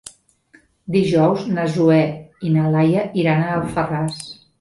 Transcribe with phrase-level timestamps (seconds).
[0.93, 1.99] Dijous na Zoè
[2.49, 4.19] i na Laia iran a Alfarràs.